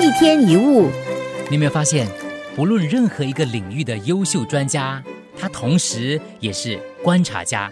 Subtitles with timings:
[0.00, 0.90] 一天一物，
[1.50, 2.08] 你有没有发现，
[2.56, 5.02] 不论任何一个领域的优秀专家，
[5.38, 7.70] 他同时也是观察家。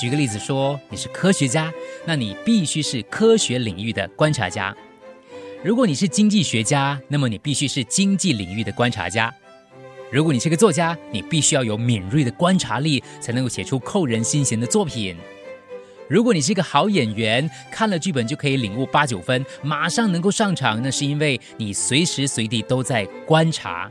[0.00, 1.70] 举个例子说，你是科学家，
[2.06, 4.74] 那你必须是科学领域的观察家；
[5.62, 9.30] 如果你是经济学家，那么你必须是经济领域的观察家；
[10.10, 15.14] 如果你是个作家，你必须要有敏锐的观察力，才能够写出扣人心弦的作品。
[16.12, 23.90] 如果你是一个好演员，看了剧本就可以领悟八九分，马上能够上场，那是因为你随时随地都在观察。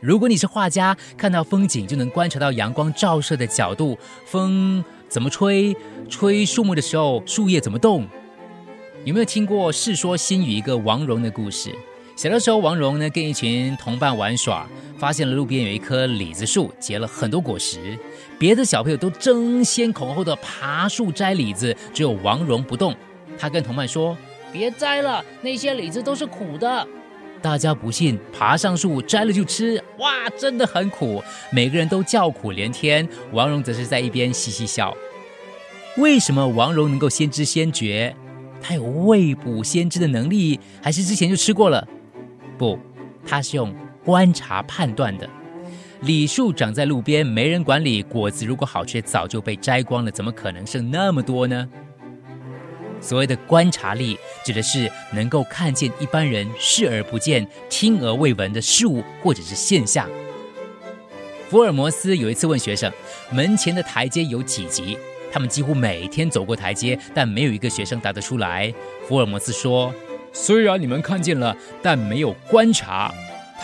[0.00, 3.96] 如果你是画家，看到风景就能观察到阳光照射的角度，
[4.26, 5.76] 风怎么吹，
[6.08, 8.04] 吹树木的时候树叶怎么动。
[9.04, 11.72] 有没有听过《世说新语》一个王戎的故事？
[12.16, 14.68] 小的时候，王戎呢跟一群同伴玩耍，
[15.02, 17.98] 发现了路边有一棵李子树，结了很多果实。
[18.38, 22.94] 别的小朋友都争先恐后的爬树摘李子，只有王戎不动。
[23.36, 24.16] 他跟同伴说
[24.52, 26.86] ：“别摘了，那些李子都是苦的。”
[27.42, 29.82] 大家不信，爬上树摘了就吃。
[29.98, 33.08] 哇，真的很苦，每个人都叫苦连天。
[33.32, 34.96] 王戎则是在一边嘻嘻笑。
[35.96, 38.14] 为什么王戎能够先知先觉？
[38.60, 41.88] 他有未卜先知的能力，还是之前就吃过了？
[42.56, 42.78] 不，
[43.26, 43.74] 他是用
[44.04, 45.28] 观察判断的。
[46.00, 51.68] 李树长在路边，没人管理，果子如果好吃，早就被摘光了，怎么可能剩那么多呢？
[53.00, 60.08] 所谓的观察力，指的是能够看见一般人视而不见、听而未闻的事物或者是现象。
[61.48, 62.92] 福尔摩斯有一次问学生
[63.30, 64.98] ：“门前的台阶有几级？”
[65.32, 68.72] 他们几乎每天走过台阶，但没有一个学生答得出来。
[69.06, 69.94] 福尔摩斯说。
[70.34, 73.12] 虽然你们看见了，但没有观察。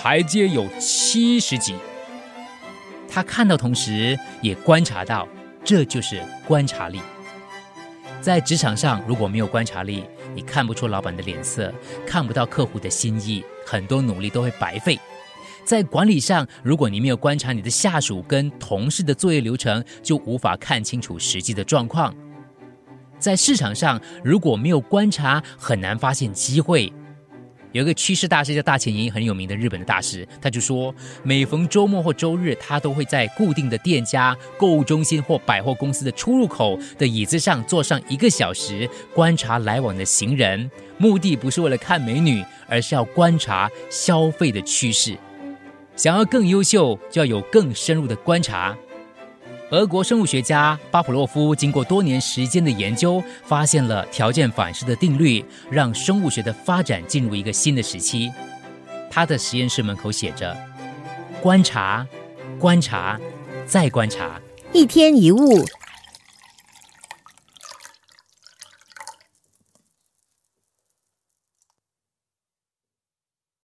[0.00, 1.74] 台阶有七十级。
[3.08, 5.26] 他看到，同时也观察到，
[5.64, 7.00] 这就是观察力。
[8.20, 10.04] 在职场上，如果没有观察力，
[10.36, 11.74] 你看不出老板的脸色，
[12.06, 15.00] 看不到客户的心意，很多努力都会白费。
[15.64, 22.14] 在管理上，如果你没有观察你的下属跟同事的作业流程，就无法看清楚实际的状况。
[23.18, 26.92] 在市场上，如果没有观察，很难发现机会。
[27.72, 40.70] 有一个趋势大师叫大前研，很有名的日本的大师，他就说，每逢周末或周日，他都会在固定的店家、购物中心或百货公司的出入口的椅子上坐上一个小时，观察来往的行人。
[40.96, 45.16] 目的不是为了看美女，而是要观察消费的趋势。
[45.94, 48.76] 想要更优秀，就要有更深入的观察。
[49.70, 58.32] 俄国生物学家巴甫洛夫经过多年时间的研究，发现了条件反射的定律，让生物学的发展进入一个新的时期。
[59.10, 60.56] 他的实验室门口写着
[61.42, 62.06] ：“观察，
[62.58, 63.20] 观察，
[63.66, 64.40] 再观察。”
[64.72, 65.62] 一天一物。